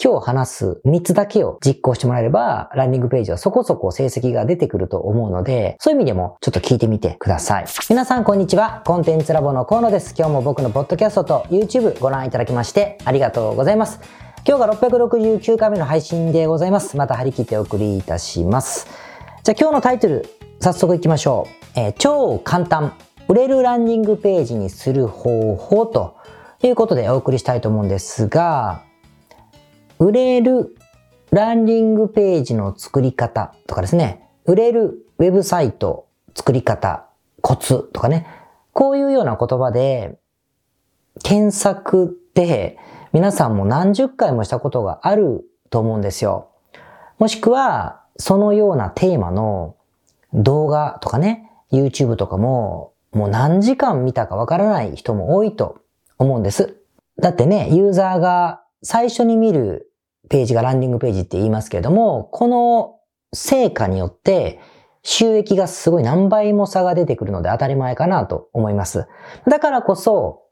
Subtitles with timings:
[0.00, 7.66] 今日話す3つだけを実行してもらえれば、ランディングページはそこそこ成績が出てくると思うので、そういう意味でもちょっと聞いてみてください。
[7.90, 8.84] 皆さんこんにちは。
[8.86, 10.14] コンテンツラボの河野です。
[10.16, 13.98] 今日も僕のポッドキャストと YouTube ご覧いただきましてありがとうございます。
[14.46, 16.96] 今日が669回目の配信でございます。
[16.96, 18.86] また張り切ってお送りいたします。
[19.42, 20.28] じゃあ今日のタイトル、
[20.60, 21.80] 早速いきましょう。
[21.80, 22.94] えー、超簡単。
[23.26, 26.14] 売れるランディングページにする方法と
[26.62, 28.86] いうことでお送りしたいと思うんですが、
[29.98, 30.74] 売れる
[31.30, 37.06] ランディングページの作り方とかですね、売れるウェブサイト作り方、
[37.42, 38.26] コツとかね、
[38.72, 40.18] こういうような言葉で、
[41.22, 42.78] 検索って
[43.12, 46.50] 皆さんも何十回もしたことがあると思うんですよ。
[47.18, 49.76] もしくは、そのようなテーマの
[50.32, 55.80] 動画とかね、YouTube とかももう何時間見たかわからない人も多いと
[56.18, 56.76] 思うんです。
[57.20, 59.87] だってね、ユーザーが最初に見る
[60.28, 62.96] ページがランディングページって言いますけれども、この
[63.32, 64.60] 成果によって
[65.02, 69.06] 収益がすごい何倍も差が出てくるので当たり前かなと思います。
[69.48, 70.42] だからこそ、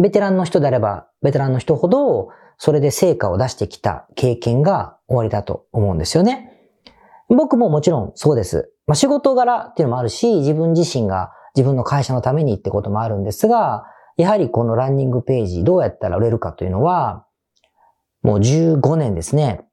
[0.00, 6.52] ベテランの人であれば、ベテランの人ほど、それで成果を出してきた経験が終わりだと思うんですよね。
[7.28, 8.72] 僕ももちろんそうです。
[8.86, 13.84] まあ、仕事柄っていうのもあるし、自分自身が自分の会社のためにってこともあるんですが、
[14.16, 17.26] やはりこのランニングページどうやったら売れるかというのは、
[18.22, 19.64] もう15年ですね。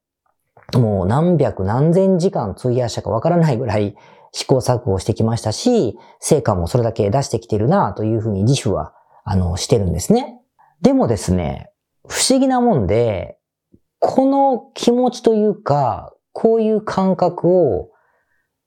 [0.73, 3.95] もう何百何千時間費やしたかわからないぐらい
[4.31, 8.93] 試行錯誤してきましたし、成果もそれだけ出してきてるなというふうに自負は、
[9.23, 10.41] あの、してるんですね。
[10.81, 11.71] でもですね、
[12.07, 13.37] 不思議なもんで、
[13.99, 17.89] この気持ちというか、こういう感覚を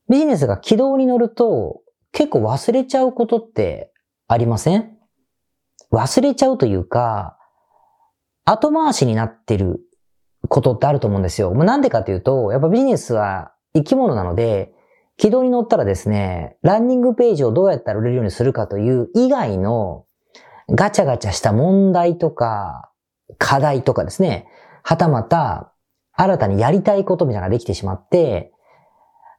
[0.09, 1.83] ビジネスが軌道に乗ると
[2.13, 3.93] 結構忘れちゃうことって
[4.27, 4.97] ありません？
[5.93, 7.38] 忘れちゃうというか、
[8.51, 9.81] 後回しになってる
[10.49, 11.53] ことってあると思うんですよ。
[11.55, 14.73] なんでかというと、やっぱビジネスは生き物なので、
[15.19, 20.07] 軌道に乗ったらですね、ランニングページをどうやったら売れるようにするかという以外の
[20.71, 22.91] ガチャガチャした問題とか
[23.37, 24.47] 課題とかですね、
[24.83, 25.73] はたまた
[26.13, 28.53] 新たにやりたいことみたいなのができてしまって、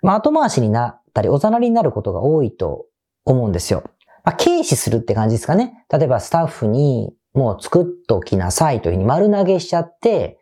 [0.02, 2.86] まあ、後回しになったり、おざなりになることが多いと
[3.26, 3.84] 思うんですよ。
[4.24, 5.86] まあ、軽視するって感じですかね。
[5.92, 10.40] 例えばスタッフにもう作っときなさいというふうに丸投げしちゃって、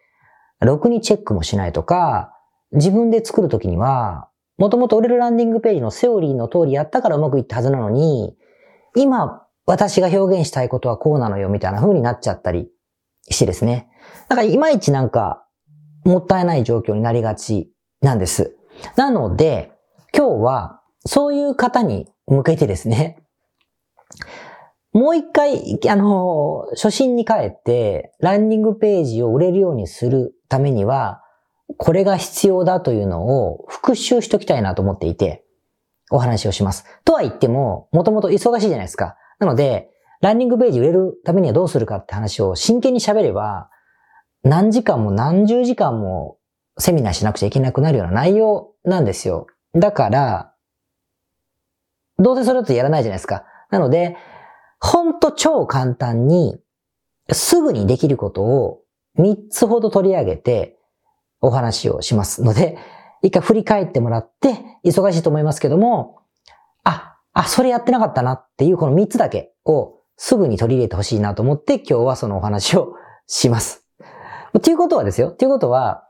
[0.61, 2.33] ろくにチェックもしないとか、
[2.71, 8.35] 自分で作るときには、もともと売れるランディングページのセオリーの通りやったからうまくいったはずなのに、
[8.95, 12.69] 今私が表現したいことはこうなのよみたいな風になっちゃったり
[13.29, 13.89] してですね。
[14.29, 15.45] だからいまいちなんか
[16.05, 17.71] もったいない状況になりがち
[18.01, 18.55] なんです。
[18.95, 19.71] なので、
[20.15, 23.23] 今日はそういう方に向けてですね、
[24.93, 31.21] もう一回、あの、初心に帰って、ランニングページを売れるようにするためには、
[31.77, 35.43] これが必要だというのを復習しときたいなと思っていて、
[36.09, 36.85] お話をします。
[37.03, 39.17] とは言っても、もともと忙しいじゃないですか。
[39.39, 39.89] なので、
[40.21, 43.69] ランニングページ売れるためにはどうするかって話を真剣に喋れば、
[44.43, 46.37] 何時間も何十時間も
[46.77, 49.47] セミナーしなくちゃいけなくなるような内容なんですよ。
[49.73, 50.53] だから、
[52.17, 53.45] どうせそれだとやらないじゃないですか。
[53.69, 54.15] なので、
[54.79, 56.59] ほんと超簡単に、
[57.31, 58.81] すぐにできることを
[59.19, 60.77] 3つほど取り上げて
[61.41, 62.77] お話をしますので、
[63.21, 66.19] 一回振り返ってもらって、忙しいと思いますけども、
[66.83, 72.95] あ、あ、それやってなかったなっていうこの3つだけをすぐに取り入れてほしいなと思って今日はそのお話を
[73.27, 73.85] します。
[74.61, 75.31] ということはですよ。
[75.31, 76.05] ということは、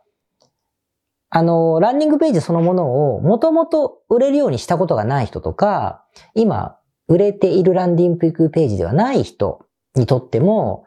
[1.29, 6.77] あの、ランニングページそのものをもともと売れるようにしたことがない人とか、今、
[7.07, 10.85] 売れているランディングページではない人にとっても、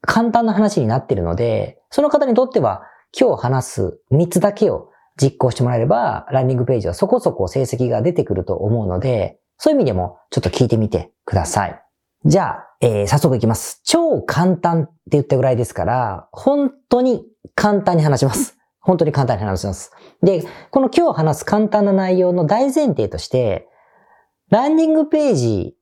[0.00, 2.82] 簡単な話になっているので、その方にとっては、
[3.18, 4.90] 今日話す3つだけを
[5.20, 11.80] 実行してもらえれば、ランニングページはそこそこ成績が出てくると思うので、そういう意味でもちょっと聞いてみてください。
[12.24, 13.80] じゃあ、えー、早速いきます。
[13.84, 17.24] 超簡単って言ったぐらいですから、本当に
[17.54, 18.56] 簡単に話します。
[18.80, 19.92] 本当に簡単に話します。
[20.22, 23.68] で、この今日話す簡単な内容の大前提として、
[24.52, 25.74] ランディングページ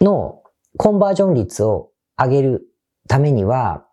[0.00, 0.44] の
[0.76, 2.68] コンバージョン率を上げる
[3.08, 3.88] ためには、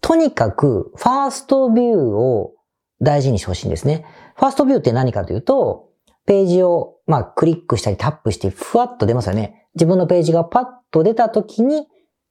[0.00, 2.54] とにかくファーストビューを
[3.00, 4.06] 大事にしてほしいんですね。
[4.34, 5.88] ファーストビューって何かというと、
[6.26, 9.68] ページを、まあ、クリックしたりタップしてふわっと出ますよね。
[9.76, 11.86] 自分のページがパッと出た時に、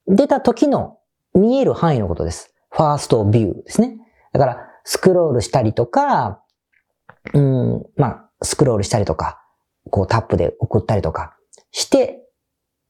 [0.08, 0.98] 出た時の
[1.34, 2.54] 見える範囲のことです。
[2.70, 3.98] ファーストビューですね。
[4.34, 6.44] だから、スクロールしたりとか、
[7.34, 9.40] うん、まあ、スクロールしたりとか、
[9.90, 11.38] こうタップで送ったりとか
[11.72, 12.20] して、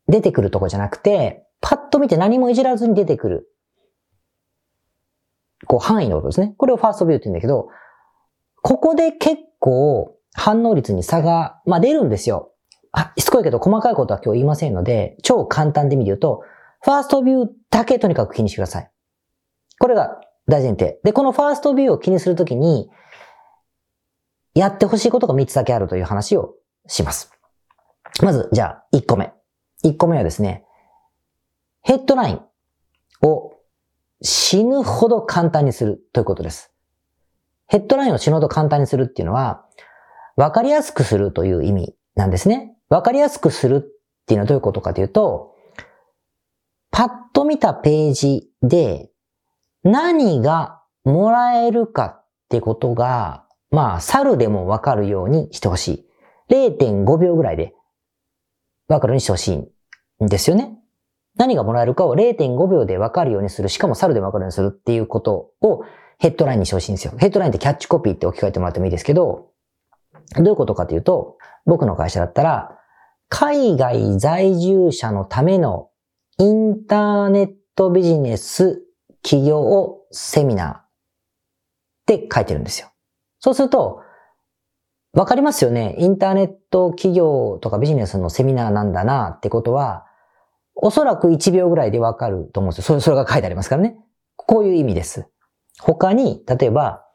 [0.08, 3.50] 出てくるとこじゃなくて、パッと見て何もいじらずに出てくる。
[5.66, 6.56] こう範囲のことですね。
[6.58, 7.70] これをファーストビューって言うんだけど、
[8.62, 12.52] ここで結構反応率に差が、まあ出るんですよ。
[12.92, 16.44] あ、しつこいけど細かいことは今日言いませんので、超簡単で見ると、
[16.82, 18.92] ファーストビューだけとにかく気にしてください。
[19.80, 21.00] これが大前提。
[21.04, 22.90] で、このファーストビューを気にするときに、
[24.54, 26.56] やってほしいことが3つだけあるという話を
[26.88, 27.32] します。
[28.22, 29.34] まず、じゃあ、1個目。
[29.84, 30.66] 1個目はですね、
[31.82, 32.42] ヘッドライン
[33.28, 33.54] を
[34.22, 36.72] 死ぬほど簡単にするということです。
[37.68, 39.66] ヘッドラインを死ぬほど簡単にするっていうのは、
[40.36, 42.76] わかりやすくするという意味なんですね。
[42.90, 45.56] わかりやすくするっていうのはどういうことかというと、
[46.92, 49.10] パッと見たページで
[49.84, 56.08] 何がもらえるかってことが、まあ、猿でもわかるようにしてほしい。
[56.50, 57.74] 0.5秒ぐらいで
[58.88, 60.78] わかるようにしてほしいんですよね。
[61.36, 63.70] 何がもらえるかを0.5秒でわかるようにする。
[63.70, 65.84] しかも猿でわかるようにするっていうことを
[66.20, 67.14] ヘッドラインにしてほしいんですよ。
[67.18, 69.50] ヘッドラインってキャッチコピーって置き換えてもらってもいいですけど、
[70.36, 72.78] どういうことかというと、僕の会社だったら、
[73.30, 75.90] 海外在住者のための
[76.38, 78.84] インターネットビジネス
[79.24, 80.82] 企業セミナーっ
[82.06, 82.90] て書いてるんですよ。
[83.40, 84.03] そうすると、
[85.14, 85.96] わかりますよね。
[86.00, 90.06] インターネット企業とかビジネスのセミナーなんだなってことは、
[90.76, 93.00] おそらく1秒ぐらいでわかると思うんですよ。
[93.00, 93.96] それ、が書いてありますからね。
[94.36, 95.28] こういう意味です。
[95.80, 97.06] 他に、例えば、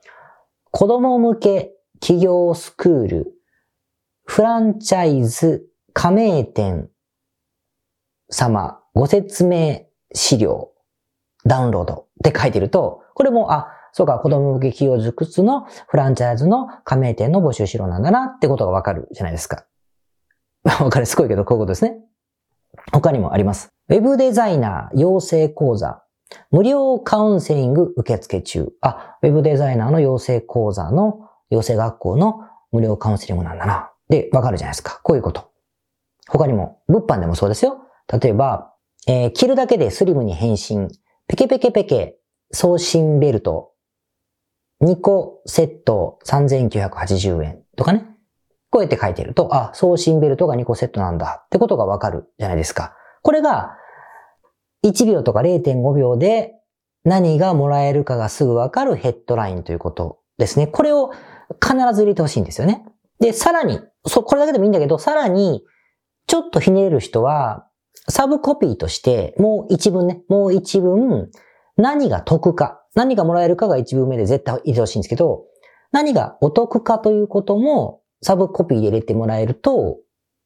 [0.70, 3.32] 子供向け企業スクール、
[4.24, 6.88] フランチャイズ、加盟店
[8.30, 10.70] 様、ご説明資料、
[11.44, 19.66] ダウンロードって書いてると、これも、あ、そうか、子供向け企業塾室のフランチャイズの加盟店の募集資料なんだなってことがわかるじゃないですか。
[20.62, 21.98] わかる、すごいけど、こういうことですね。
[22.92, 23.70] 他にもあります。
[23.88, 26.04] ウェブデザイナー養成講座、
[26.52, 28.68] 無料カウンセリング受付中。
[28.82, 33.90] あ、ウェブデザイナーの養成講座の養成学校の無料カウンセリングなんだな。
[34.08, 35.00] で、わかるじゃないですか。
[35.02, 35.50] こういうこと。
[36.28, 37.78] 他にも、物販でもそうですよ。
[38.22, 38.74] 例えば、
[39.08, 40.86] えー、着るだけでスリムに変身。
[41.26, 42.20] ペケペケペケ、
[42.52, 43.72] 送信ベルト。
[44.82, 48.06] 2個セット3980円とかね。
[48.70, 52.94] こうやって書いてると、あ、送信ベルトが2個セットなんだってことがわかるじゃないですか。
[53.22, 53.76] これが、
[54.84, 56.52] 1秒とか0.5秒で
[57.04, 60.66] 何がもらえるかがすぐわかるヘッドラインということですね。
[60.66, 61.10] これを
[61.62, 62.84] 必ず入れてほしいんですよね。
[63.20, 65.64] で、さらに、そ、これだけでもいいんだけど、さらに、
[66.26, 67.66] ちょっとひねれる人は、
[68.08, 71.30] サブコピーとして、もう一文ね、もう一文、
[71.76, 75.44] 何が得か、何がもらえるかが一文目で絶対入れてほしいんですけど、
[75.92, 79.98] 何がお得かということも、サブコピーで入れてもらえると、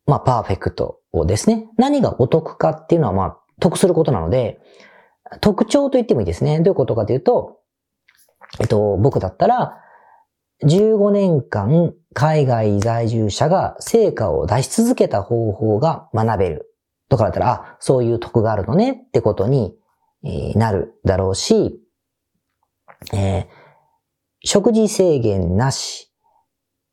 [0.05, 1.71] まあ、パーフェクトをですね。
[1.79, 4.61] 何がお得かっていうのは、まあ、得することなので、
[5.41, 6.61] 特徴と言ってもいいですね。
[6.61, 7.61] どういうことかというと、
[8.61, 9.79] えっと、僕だったら、
[10.63, 16.77] 15年間海外在住者が成果を出し続けた方法が学べる。
[17.09, 19.75] とかだったら、あ、そういう得があるのねってことに、
[20.55, 21.82] なるだろうし、
[23.13, 23.47] えー、
[24.45, 26.13] 食事制限なし、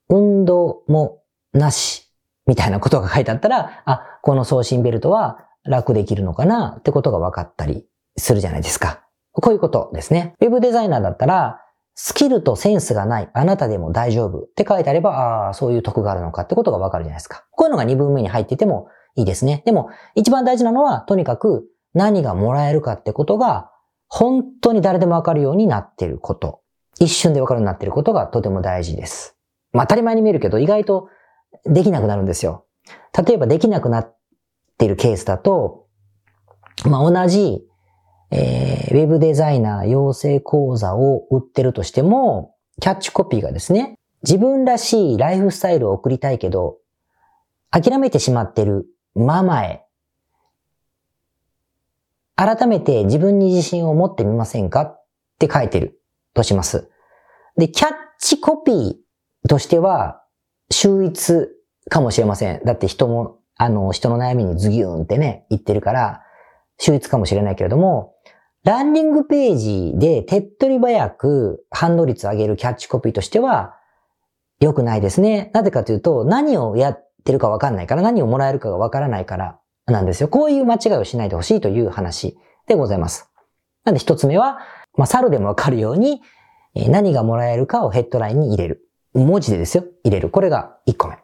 [0.10, 1.22] 運動も
[1.54, 2.12] なし、
[2.46, 6.78] みたいなことが書いてあったら、あ、この送信ベルトは楽できるのかな？
[6.80, 7.86] ってことが分かったり
[8.18, 9.04] するじゃないですか。
[9.32, 10.34] こういうことですね。
[10.42, 11.62] ウェブデザイナーだったら、
[11.96, 17.46] スキルとセンスがない、あなたでも大丈夫って書いてあれば、ああ、そういう得があるのかってことがわかるじゃないですか。
[17.52, 19.64] こういうのが2分目に入っててもいいですね。
[19.66, 23.72] でも、一番大事なのは、とにかく何がもらえるかってことが、
[24.10, 26.62] 本当に誰でもわかるようになっていること。
[27.00, 29.38] 一瞬でわかるようになっていることがとても大事です。
[29.72, 31.10] まあ当たり前に見えるけど、意外と
[31.66, 32.66] できなくなるんですよ。
[33.26, 34.18] 例えばできなくなっ
[34.78, 35.88] ているケースだと、
[36.86, 37.66] まあ同じ
[38.32, 46.78] えー、ウェブデザイナー養成講座を売ってるとしても、キャッチコピーがですね、自分らしいライフスタイルを送りたいけど、
[47.72, 48.86] 諦めてしまってる
[49.16, 49.86] ママへ、
[52.40, 55.06] 改めて自分に自信を持ってみませんかっ
[55.40, 56.00] て書いてる
[56.34, 56.90] とします。
[57.58, 60.24] で、キャッチコピーとしては、
[60.72, 61.50] 秀逸
[61.90, 62.62] かもしれません。
[62.64, 66.22] だって人も、あの、人の悩みにズギューンってね、言ってるから、
[66.78, 68.14] 秀逸かもしれないけれども、
[68.64, 73.76] ランディングページで手っ取り早く反応率を上げるキャッチコピーとしては
[74.62, 75.52] 良くないですね。
[75.54, 79.59] なぜかというと何をやってるかわかんないから、何をもらえるかがわからないから
[79.92, 80.30] なんですよ。
[80.30, 83.30] こういう間違いをしないでほしいという話でございます。
[83.86, 84.60] なんで一つ目は、
[84.96, 86.22] まあ、猿でもわかるように
[86.76, 88.86] 何がもらえるかをヘッドラインに入れる。
[89.14, 89.86] 文字でですよ。
[90.04, 90.30] 入れる。
[90.30, 91.18] これが1個目。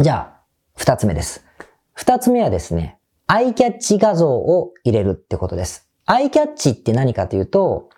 [0.00, 1.44] じゃあ、2つ目です。
[1.96, 2.98] 2つ目はですね、
[3.28, 5.88] アイキャッチ画像を入れるってことです。
[6.04, 7.88] アイキャッチって何かというと、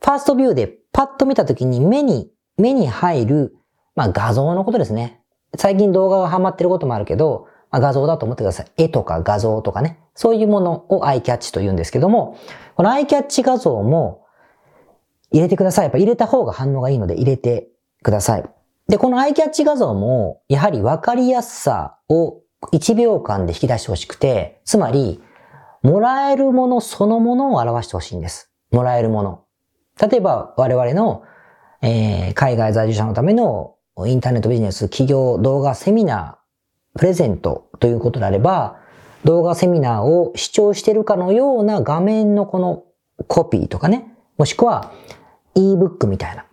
[0.00, 3.56] ファーストビューでパッと見たときに目に、目に入る、
[3.94, 5.20] まあ画像のことですね。
[5.56, 8.66] 最近動画がハマってることもあるけど、まあ、画像だと思ってください。
[8.76, 9.98] 絵とか画像とかね。
[10.14, 12.38] そういうものをアイキャッチと言うんですけども、
[12.76, 14.26] このアイキャッチ画像も
[15.32, 15.84] 入れてください。
[15.84, 17.68] やっぱ入れた方が反応がいいので入れて
[18.02, 18.44] ください。
[18.88, 25.22] で、このアイキャッチ画像も、やはり分かりやすさを1秒間で引き出してほしくて、つまり、
[25.82, 28.52] もらえるものそのものを表してほしいんです。
[28.70, 29.44] もらえるもの。
[30.00, 31.22] 例えば、我々の、
[31.80, 33.76] えー、海外在住者のための
[34.06, 36.41] インターネットビジネス企業動画セミナー
[36.98, 38.78] プレゼントということであれば、
[39.24, 42.84] 動画セミナーを視聴しているかのような画面のこの
[43.28, 44.92] コピーとかね、もしくは
[45.54, 46.46] ebook みたいな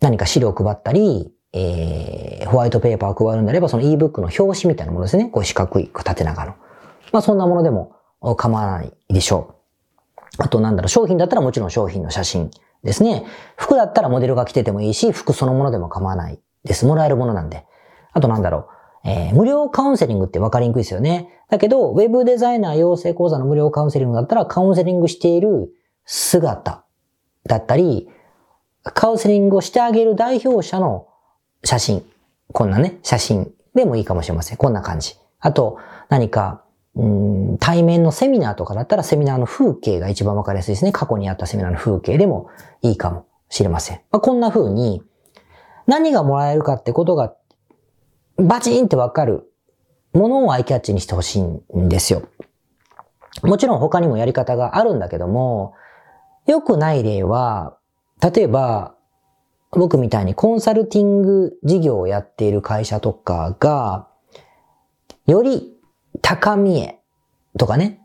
[0.00, 5.26] 何か資料を配ったり、えー、ホワイトペーパーを配るんであれば、その ebook の表紙みたいなものですね。
[5.26, 6.54] こう四角い、縦長の。
[7.12, 7.96] まあそんなものでも
[8.36, 9.54] 構わないでしょ
[10.38, 10.42] う。
[10.42, 12.50] あとなんだろう、商品だったらもちろん商品の写真
[12.84, 13.24] ですね。
[13.56, 16.84] 服だったらモデルが着ててもいいし、服そのものでも構わないです。
[16.86, 17.64] もらえるものなんで。
[18.12, 18.66] あとなんだろう、
[19.08, 21.30] えー、無料カウンセリングって分かりにくいですよね。
[21.48, 25.72] だけど、ウェブデザイナー養成講座の無料カウンセリングだったら、カウンセリングしている
[26.04, 26.84] 姿
[27.46, 28.10] だったり、
[28.82, 31.08] カウンセリングをしてあげる代表者の
[31.64, 32.04] 写真。
[32.52, 34.58] こんなね、写真でもいいかもしれません。
[34.58, 35.16] こんな感じ。
[35.40, 35.78] あと、
[36.10, 36.62] 何か、
[36.94, 40.92] うん対面のセミナーとかだったらセミナーの風景が一番わかりやすいですね。
[40.92, 42.48] 過去にあったセミナーの風景でも
[42.82, 44.00] いいかもしれません。
[44.10, 45.02] まあ、こんな風に
[45.86, 47.34] 何がもらえるかってことが
[48.38, 49.52] バチンってわかる
[50.12, 52.22] ものをアイキャッチにしてほしいんですよ。
[53.42, 55.74] もちろん他にもやり方があるんだけども、
[56.46, 57.76] 良くない例は、
[58.22, 58.94] 例えば、
[59.70, 64.08] 僕みたいにコンサルティング事業をやっている会社とかが、
[65.26, 65.76] より
[66.22, 67.00] 高みへ
[67.58, 68.00] とかね、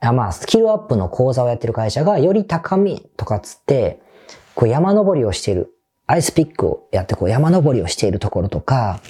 [0.00, 4.00] あまあ、スキルアップの講座をやってる会社が、より高みとかつって、
[4.54, 5.74] こう山登りをしている、
[6.06, 9.00] アイスピックをやってこう山登りをしているところとか、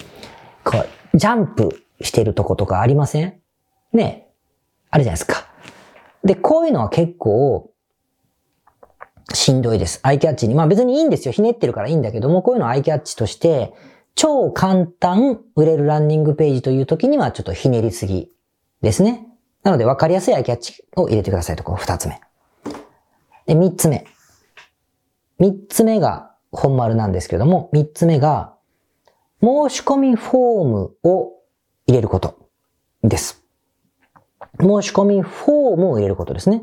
[0.64, 3.40] こう、ジャンプしてるとことかありません？
[3.92, 4.28] ね
[4.90, 5.46] あるじゃないですか。
[6.24, 7.70] で、こういうのは結構、
[9.32, 10.00] しんどいです。
[10.02, 10.54] アイキャッチに。
[10.54, 11.32] まあ別にいいんですよ。
[11.32, 13.74] ひねってるからいいんだけども、こういうのをアイキャッチとして、
[14.14, 18.30] 超簡単売れるランニングページという時にはちょっとひねりすぎ
[18.80, 19.26] ですね。
[19.64, 22.20] なので分かりやすいアイキャッチを入れてくださいと、この二つ目。
[23.46, 24.06] で、三つ目。
[25.38, 28.53] 三つ目が本丸なんですけども、三つ目が、
[29.42, 31.32] 申し込みフォームを
[31.86, 32.48] 入れること
[33.02, 33.44] です。
[34.60, 36.62] 申し込みフォームを入れることですね。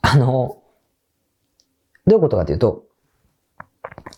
[0.00, 0.62] あの、
[2.06, 2.84] どういうことかというと、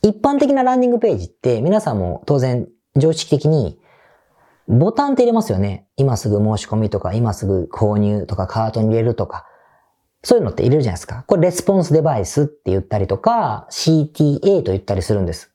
[0.02, 3.78] 一般的なランニングページって皆さんも当然常識的に
[4.68, 5.86] ボタンって入れますよね。
[5.96, 9.46] 今すぐ申し込みとか、今すぐ購入とか、カートに入れるとか。
[10.22, 11.24] そういうのって入れるじゃないですか。
[11.28, 15.52] これレスポンスデバイスって言ったりとか、CTA と言ったりするんです。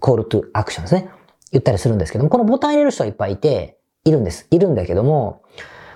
[0.00, 1.10] Call to Action ですね。
[1.50, 4.46] 言ったりするんですけども、このボタン入れる人はいっぱいいて、いるんです。
[4.50, 5.42] いるんだけども、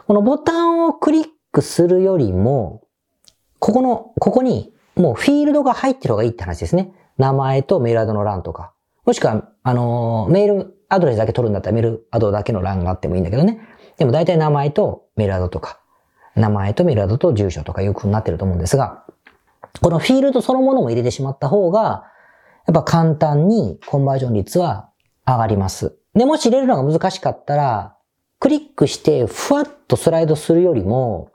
[0.06, 2.82] このボタンをクリックするよりも、
[3.59, 6.92] ここの、ここにもうフィールドが入ってる方がいいって話ですね。
[7.18, 8.73] 名前とメールアドの欄とか。
[9.04, 13.61] もしくは、あの、メールアドレスだけ取るんだったらメールアドだけの欄があってもいいんだけどね。
[13.97, 15.80] でも大体名前とメールアドとか、
[16.35, 19.04] 名前とメールアドと住所とかいう風になってると思うんですが、
[19.80, 22.04] このフィールドそのものも入れてしまった方が、
[22.66, 24.90] やっぱ簡単にコンバージョン率は
[25.26, 25.97] 上がります。
[26.14, 27.97] で、もし入れるのが難しかったら、
[28.38, 31.31] クリックしてふわっとスライドするよりも、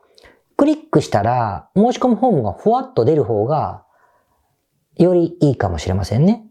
[0.57, 3.85] クリックしたら申し込むフォームがふわっと出る方が
[4.95, 6.45] よりいいかもしれませんね。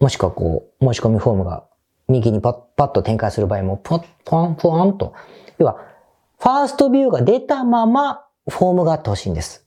[0.00, 1.64] もしくはこう、申し込みフォームが
[2.08, 5.14] 右にパッパッと展開する場合も、ポッ、ポン、ポンと。
[5.58, 5.76] 要は、
[6.38, 9.66] ファーストビューが出たままフォームがあってほしいんです。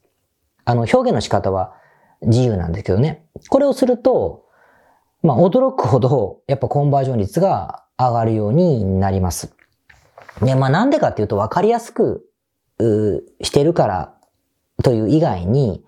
[0.64, 1.74] あの、表現の仕方は
[2.22, 3.26] 自由なんですけどね。
[3.48, 4.44] これをすると、
[5.22, 9.54] まあ、驚くほど、やっぱコンバージョン率が上がるようになります。
[10.42, 12.24] で、まあ、なんでかっていうと分かりやすく、
[13.42, 14.14] してるから
[14.84, 15.84] という以外に、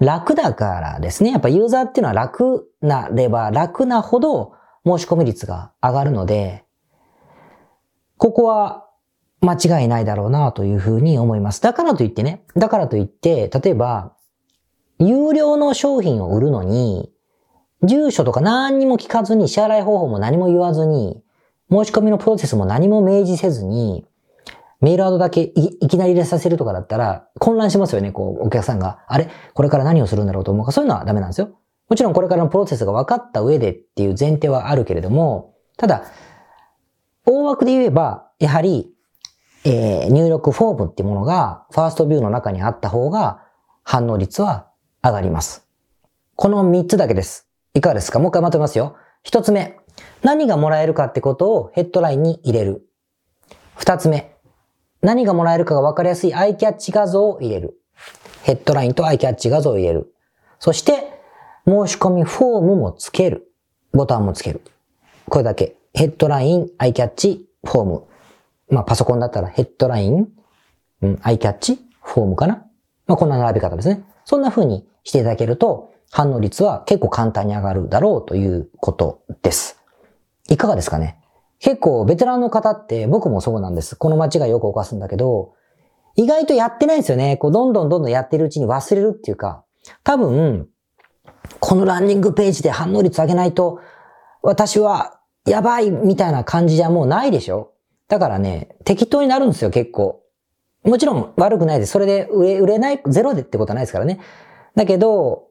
[0.00, 1.30] 楽だからですね。
[1.30, 4.54] やっぱユーザーっていうのは楽なれば楽なほど
[4.86, 6.64] 申し込み率が上がるので、
[8.16, 8.86] ここは
[9.40, 11.62] 間違いないだろうなというふうに思います。
[11.62, 14.14] だからといってね、だからといって、例えば、
[14.98, 17.10] 有料の商品を売るのに、
[17.82, 21.22] 住所とか何にも聞かずに、支払い方法も何も言わずに、
[21.70, 24.06] 申し込みのプロセスも何も明示せずに、
[24.80, 29.04] メールアドだけいきなり入れさせるとかだったら、混乱しますよね、こう、お客さんが。
[29.08, 29.28] あれ？
[29.54, 31.50] これから何をするんだろうと思うか、そういうのはダメなんですよ。
[31.88, 36.04] もちろんこれからのプロセスが分かった上でっていう前提はあるけれども、ただ、
[37.26, 38.92] 大枠で言えば、やはり、
[39.64, 43.42] えー、入力フォームっていうものが、ファーストビューの中にあった方が、
[43.82, 44.68] 反応率は
[45.02, 45.66] 上がります。
[46.36, 47.49] この3つだけです。
[47.74, 48.18] いかがですか？
[48.18, 48.96] もう一回まとめますよ。
[49.24, 49.78] 1つ目。
[50.22, 52.86] 何がもらえるかってことをヘッドラインに入れる。
[53.78, 54.34] 2つ目。
[55.02, 57.80] 何がもらえるかがわかりやすいアイキャッチ画像を入れる。
[58.42, 60.14] ヘッドラインとアイキャッチ画像を入れる。
[60.58, 61.20] そして、
[61.66, 63.52] 申し込みフォームもつける。
[63.92, 64.62] ボタンもつける。
[65.28, 65.76] これだけ。
[65.94, 68.04] ヘッドライン、アイキャッチ、フォーム。
[68.68, 70.28] まあ、パソコンだったらヘッドライン、
[71.02, 72.64] うん、アイキャッチ、フォームかな。
[73.06, 74.04] まあ、こんな並び方ですね。
[74.24, 79.78] そんな風にしていただけると、反応率は結構簡単に上がるだろうということです。
[80.48, 81.18] いかがですかね？
[81.60, 83.94] 結構ベテランの方って僕もそうなんです。
[83.96, 85.52] この間違いよく犯すんだけど、
[86.16, 87.36] 意外とやってないんですよね。
[87.36, 89.64] こう、どんどんどんどんやってるうちに忘れるっていうか、
[90.02, 90.68] 多分、
[91.60, 93.80] このランニングページで反応率上げないと、
[94.42, 97.72] 私はやばいみたいな感じじゃもうないでしょ？
[98.08, 100.22] だからね、適当になるんですよ、結構。
[100.82, 101.92] もちろん悪くないです。
[101.92, 104.18] それで売れ、売れない、ゼロでってことはないですからね。
[104.74, 105.49] だけど、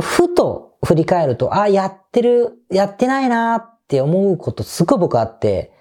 [0.00, 5.72] ふと振り返ると、あ、やってる、やってないなって思うことすごい僕あって、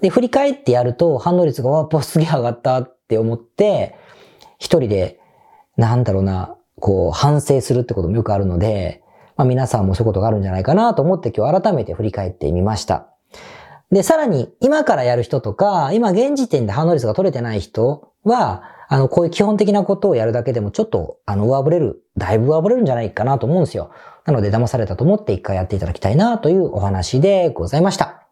[0.00, 3.94] で、振り返ってやると反応率がわ、っすげえ上がったって思って、
[4.58, 5.20] 一人で、
[5.76, 9.02] なんだろうな、こう、反省するってこともよくあるので、
[9.36, 13.08] まあ皆さんもそういうことがあるんじゃないかなと思って今日改めて振り返ってみました。
[13.90, 23.90] で、さらに今からやる人とか、今現時点で反応率が取れてない人は、あの、こういう基本的なことをやるだけでもちょっと、あの、上振れる、だいぶ上振れるんじゃないかなと思うんですよ。
[24.26, 28.26] なので騙されたと思って一回やっていただきたいなというお話でございました。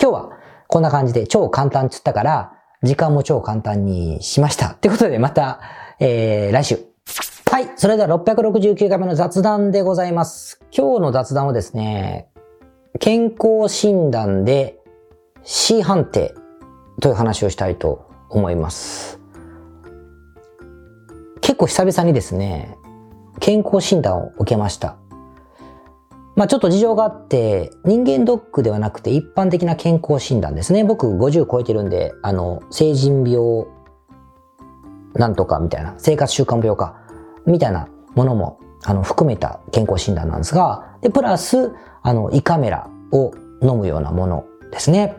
[0.00, 0.30] 今日は
[0.68, 4.68] こんな感じで超簡単つったから、時間も超簡単にしました。
[4.68, 5.60] ってことでまた、
[6.00, 6.78] えー、来週。
[7.50, 7.70] はい。
[7.76, 10.62] それでは669回目の雑談でございます。
[10.74, 12.30] 今日の雑談はですね、
[13.00, 14.78] 健康診断で
[15.42, 16.34] C 判定
[17.02, 19.25] という話をしたいと思います。
[21.46, 22.76] 結構久々にですね、
[23.38, 24.96] 健康診断を受けました。
[26.34, 30.82] まあちょっと事情があって、人間ドックではなくて一般的な健康診断ですね。
[30.82, 33.64] 僕50超えてるんで、あの、成人病
[35.14, 36.96] なんとかみたいな、生活習慣病か、
[37.46, 41.70] みたいなものも、あの、含めた健康診断なんですが、で、プラス、
[42.02, 43.30] あの、胃カメラを
[43.62, 45.14] 飲むようなものですね。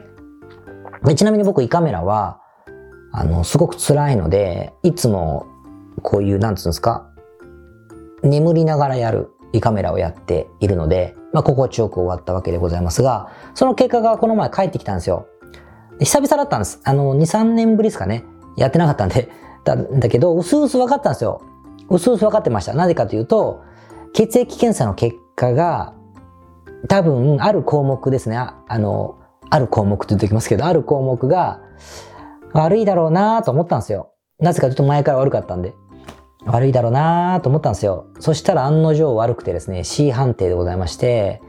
[1.06, 2.42] でちなみに僕胃カメラは、
[3.14, 5.46] あの、すごく辛いので、いつも、
[6.02, 7.10] こういう、なんつうんですか、
[8.24, 15.28] 眠りながらやる胃カメラをやっているので、まあ、心地よく終わったわけでございますが、その結果がこの前帰ってきたんですよ。
[16.00, 16.80] 久々だったんです。
[16.84, 18.24] あの、2、3年ぶりですかね。
[18.56, 19.30] やってなかったんで。
[19.64, 21.42] だだけど、うすうす分かったんですよ。
[21.90, 22.74] うすうす分かってました。
[22.74, 23.62] なぜかというと、
[24.14, 25.94] 血液検査の結果が、
[26.88, 28.38] 多分、ある項目ですね。
[28.38, 31.62] あの、ある項目って言っておきますけど、ある項目が
[32.54, 34.12] 悪いだろうなと思ったんですよ。
[34.40, 35.74] なぜかというと前から悪かったんで。
[36.48, 38.08] 悪いだろうなと思ったんですよ。
[38.20, 41.42] そしたら案の定悪くてですね、C 判定でございまして、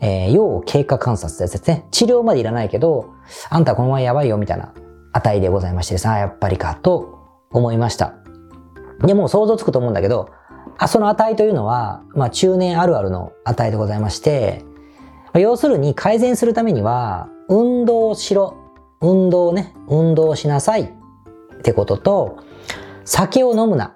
[0.00, 1.86] えー、要経過観察ですね。
[1.90, 3.10] 治療までいらないけど、
[3.50, 4.72] あんたこのままやばいよみたいな
[5.12, 7.18] 値でございましてですね、あ、やっぱりかと
[7.50, 8.14] 思いました。
[9.00, 10.30] で、もう想像つくと思うんだけど、
[10.78, 14.64] あその値というのは、まあ中年あるあるの値でございまして、
[15.34, 18.56] 要するに改善するためには、運動しろ。
[19.00, 22.38] 運動ね、運動しなさいってことと、
[23.04, 23.95] 酒を飲むな。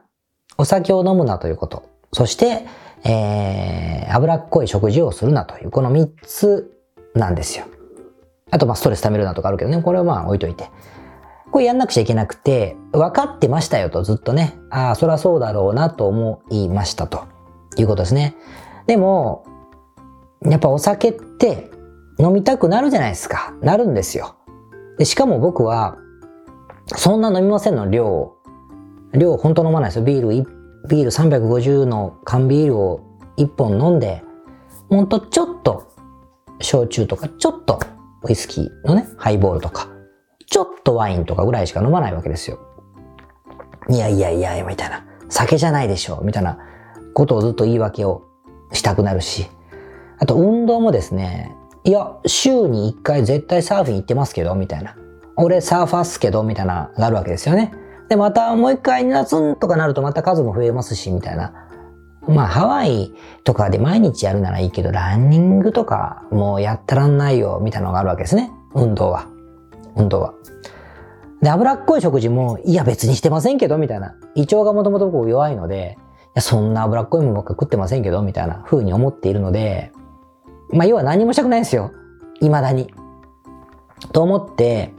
[0.60, 1.88] お酒を飲むなということ。
[2.12, 2.66] そして、
[3.04, 6.70] えー、脂っこい食事をするなという、この3つ
[7.14, 7.64] なんですよ。
[8.50, 10.68] あと、まあ、ストレス溜めるなとかあるけどね、これはまあ置いといて。
[11.50, 17.24] これやんなくちゃいけなくて、分かってましたよとずっとね、ああ、そりゃそうだろうなと思いましたと
[17.78, 18.36] いうことですね。
[18.86, 19.46] でも、
[20.42, 21.70] やっぱお酒って
[22.18, 23.54] 飲みたくなるじゃないですか。
[23.62, 24.36] なるんですよ。
[24.98, 25.96] でしかも僕は、
[26.96, 28.39] そんな飲みませんの量を
[29.12, 30.04] 量本当飲まないですよ。
[30.04, 30.28] ビール、
[30.88, 33.00] ビール350の缶ビールを
[33.36, 34.22] 1本飲んで、
[34.88, 35.88] ほんとちょっと、
[36.60, 37.80] 焼酎とか、ちょっと
[38.22, 39.88] ウイスキーのね、ハイボールとか、
[40.46, 42.58] ちょっとワインとかぐらいしか飲まないわけですよ。
[43.88, 45.06] いやいやいや、みたいな。
[45.28, 46.58] 酒じゃないでしょ、みたいな
[47.14, 48.22] ことをずっと言い訳を
[48.72, 49.46] したくなるし。
[50.18, 54.96] あと運動もですね、いや、週に1回絶対サーフィン行ってますけど、みたいな。
[55.36, 57.72] 俺サーファーっすけど、みたいな、があるわけですよね。
[58.10, 61.54] で、またもう一回2月とかなるとまた数も増えますし、みたいな。
[62.28, 68.50] まあ、ハワイとかで毎日やるならいいけど、ランニングとかもうやったらんないよ、みたいなのがあるわけですね。
[68.74, 69.28] 運動は。
[69.94, 70.34] 運動は。
[71.40, 74.16] で、脂っこい食事も、いや別にしてませんけど、みたいな。
[74.34, 79.92] 胃腸がもともとこう弱いので、いや、そんな脂っこいものばっか食ってませんけど、みたいな風に思っているので、
[80.72, 81.92] まあ、要は何もしたくないんですよ。
[82.40, 82.92] 未だに。
[84.12, 84.94] と思って、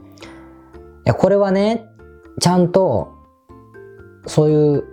[1.04, 1.91] いや、これはね、
[2.40, 3.12] ちゃんと、
[4.26, 4.84] そういう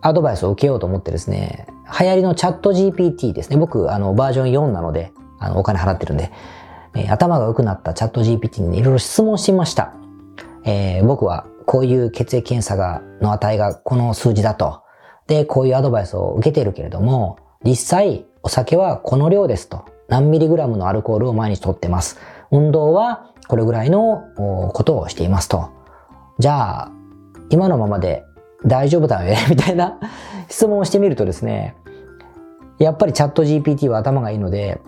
[0.00, 1.66] アドバイスを受けようと思ってですね、
[2.00, 3.56] 流行りのチャット GPT ですね。
[3.56, 6.32] 僕、あの、バージョン4なので、あの、お金払ってるんで、
[6.94, 9.94] えー、頭が良くなったチャット GPT に、いろいろ質問しました。
[10.64, 14.82] えー、僕はこういう血液検査が、の値がこの数字だと。
[15.26, 19.84] で、こういうアドバイスを受けているけれども、実際、お酒はこの量ですと。
[20.08, 22.18] 何ミリグラムのアルコールを毎日取ってます。
[22.50, 24.24] 運動はこれぐらいの
[24.74, 25.70] ことをしていますと。
[26.38, 26.92] じゃあ、
[27.50, 28.24] 今のままで
[28.64, 29.98] 大丈夫だよね みたいな
[30.48, 31.76] 質問をしてみるとですね、
[32.78, 34.80] やっぱりチャット GPT は頭がいいので、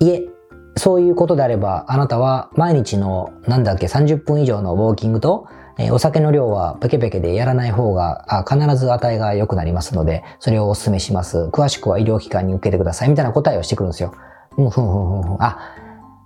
[0.00, 0.28] いえ、
[0.76, 5.46] そういうことであれば、あなたは毎日の、なんだっけ、30分以上のウォーキングと、
[5.78, 11.48] え、お酒の量はペケペケでやらない方が、あ必ず値が良くなりますので、それをお勧めします。
[11.52, 13.08] 詳しくは医療機関に受けてください。
[13.08, 14.12] みたいな答えをしてくるんですよ。
[14.58, 15.36] うん、ふんふんふんふん。
[15.42, 15.58] あ、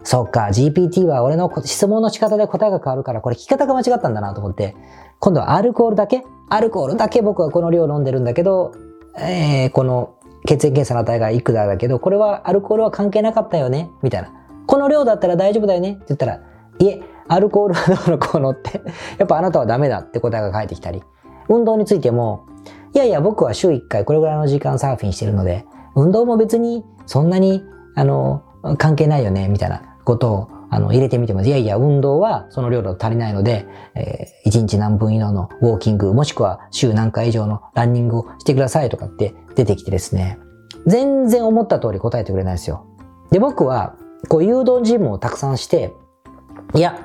[0.06, 4.76] そうか、GPT は俺の質問の仕方で答えが変わるから、これ聞き方が間違ったんだなと思って、
[5.18, 6.22] 今度はアルコールだけ？
[6.48, 8.72] アルコールだけ僕はこの量飲んでるんだけど、
[9.18, 10.14] えー、この
[10.44, 13.90] 血液検査の値がいくらだけど、これはアルコールは関係なかったよね？
[14.00, 14.30] みたいな。
[14.68, 15.94] この量だったら大丈夫だよね？
[15.94, 16.40] って言ったら、
[16.78, 18.82] いえ、アルコールはどうのこうのって、
[19.18, 21.02] やっぱあなたはダメだって答えが返ってきたり、
[21.48, 22.44] 運動についても、
[22.94, 25.66] いやいや僕は週1回これぐらいの時間サーフィンしてるので、
[25.96, 27.64] 運動も別にそんなに、
[27.96, 28.42] あの、
[28.78, 29.82] 関係ないよね、みたいな。
[30.06, 40.38] ことをあの、入れてみても、いやいや、運動はその量だと足りないので、えー、1日何分以上のウォーキング、もしくは週何回以上のランニングをしてくださいとかって出てきてですね、
[40.86, 42.86] 全然思った通り答えてくれないですよ。
[43.30, 43.96] で、僕は、
[44.28, 45.94] こう、誘導ジムをたくさんして、
[46.74, 46.98] いや、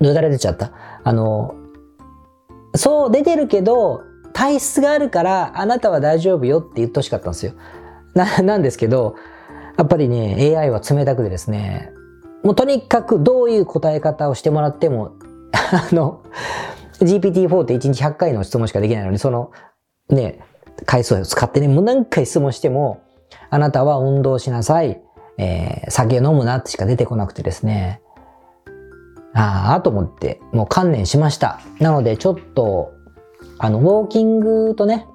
[0.00, 0.72] よだれ出ちゃった。
[1.04, 1.54] あの、
[2.74, 7.52] そう出てるけど、体質があるからあなたは大丈夫よって言ってほしかったんですよ。
[8.14, 9.14] な、なんですけど、
[9.76, 11.92] やっぱりね、AI は冷たくてですね、
[12.42, 15.12] もうとにかくどういう答え方をしてもらっても、
[15.52, 16.22] あの、
[17.00, 19.52] GPT-4 って1日100回の質問しかできないのに、その、
[20.08, 20.40] ね、
[20.86, 23.02] 回数を使ってね、もう何回質問しても、
[23.50, 25.00] あなたは運動しなさい、
[25.38, 28.00] えー、酒飲むなってしか出てこなくてですね、
[29.34, 31.60] ああ、と思って、もう観念しました。
[31.78, 32.92] なので、ちょっと、
[33.58, 35.06] あの、ウォーキングとね、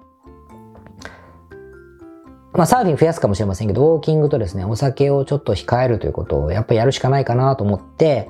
[2.55, 8.29] まあサーフィン増やすかもしれませんけど、ウォーキングとですね、お酒をちょっと控えるということをやっぱりやるしかないかなと思って、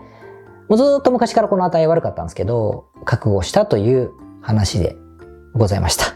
[0.67, 4.11] もうずっと昔からこの値悪かったんですけど、覚悟したという
[4.41, 4.97] 話で
[5.53, 6.15] ございました。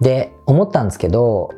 [0.00, 1.50] で、思ったんですけど、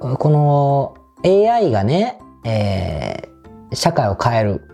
[0.00, 4.64] この AI がね、えー、社会を変える、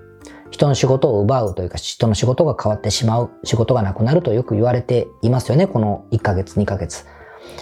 [0.51, 7.07] 人の仕事を奪うというか、人の仕事が変わってしまう、仕事がなくなるとよく言われていますよね、この1ヶ月、2ヶ月。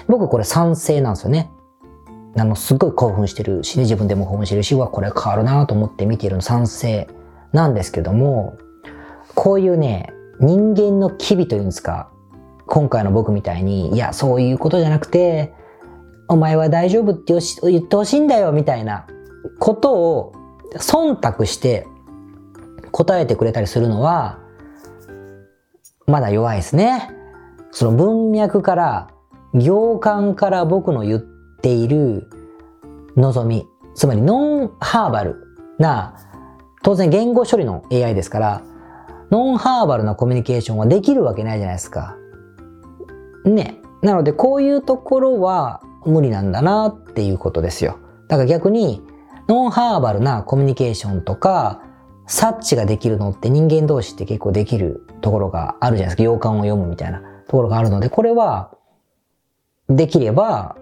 [0.09, 1.51] 僕これ賛成なんですよね。
[2.37, 7.09] あの、すっごい興奮してるし、ね、自分でも興奮してるし、うわ、これ変わるなと思って見ているの賛成
[7.53, 8.57] なんですけども、
[9.35, 12.11] こういうね、人間の機微というんですか、
[12.67, 15.53] 今回の僕みたいに、いや、そういうことじゃなくて、
[16.29, 17.35] お前は大丈夫って
[17.71, 19.07] 言ってほしいんだよ、みたいな
[19.59, 20.33] ことを
[20.77, 21.87] 忖度して
[22.91, 24.39] 答えてくれたりするのは、
[26.07, 27.11] まだ弱いですね。
[27.71, 29.09] その文脈から、
[29.55, 31.21] 行間から僕の言っ
[31.63, 32.29] ている
[33.17, 35.37] 望み、つまりノンハーバル
[35.79, 36.15] な、
[36.83, 38.63] 当然言語処理の AI ですから、
[39.31, 42.17] ノンハーバルなコミュニケーションはできるわけないじゃないですか。
[43.45, 43.81] ね。
[44.03, 47.99] なので、こういうところは無理なんだなっていうことですよ。
[48.29, 49.03] だから逆に、
[49.49, 51.83] ノンハーバルなコミュニケーションとか、
[52.27, 56.23] 察知ができるのって人間同士って結構できるところがあるじゃないですか。
[56.23, 58.73] 洋館を読むみたいなところがあるので、これは、
[59.89, 60.77] できれば、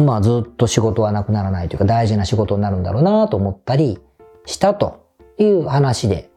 [0.00, 3.98] まあずっと仕事はなくならないというか大事な仕事になるんだろうなと思ったり
[4.44, 5.06] したと
[5.38, 6.30] いう話で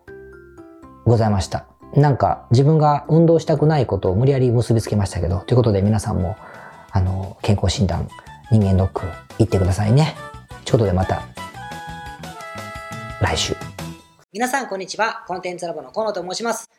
[1.06, 1.65] ございました。
[1.95, 6.38] なんか自分が運動したくないことを無理やり結びつけましたけど、ということで皆さんも、
[6.91, 8.08] あの、健康診断、
[8.52, 9.02] 人間ドック
[9.39, 10.15] 行ってくださいね。
[10.65, 11.24] ということでまた、
[13.22, 13.56] 来週。
[14.32, 15.24] 皆さんこんにちは。
[15.28, 16.79] コンテンツラボの河野と申します。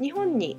[0.00, 0.56] 日本に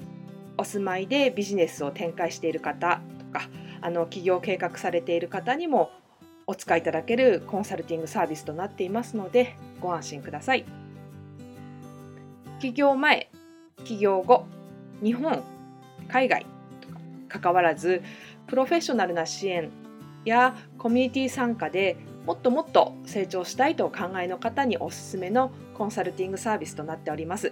[0.57, 3.49] お住まいでビジネスを展開している方とか
[3.81, 5.91] あの起業計画されている方にも
[6.47, 10.65] お使いいただけるコンサルティングサービスとなっていますのでご安心ください。
[12.59, 13.29] 起業前
[13.83, 14.45] 起業後
[15.03, 15.43] 日本
[16.07, 16.45] 海外
[16.81, 16.99] とか
[17.41, 18.01] 関わらず
[18.47, 19.69] プロフェッショナルな支援
[20.23, 27.51] やコミュニティ参加でもっともっと成長したいとお考えの方におすすめのコンサルティングサービスとなっております。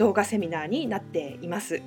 [0.00, 1.82] 動画セミナーになっています。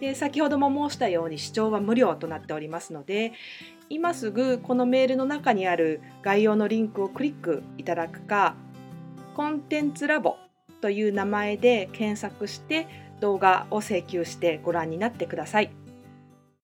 [0.00, 3.32] で先ほども申したように視聴は無料となっておりますので
[3.88, 8.56] 今すぐこのメールの中にある概要のリンクをクリックいただくか
[9.34, 10.36] コンテンツラボ
[10.82, 12.88] という名前で検索して
[13.20, 15.85] 動画を請求してご覧になってください。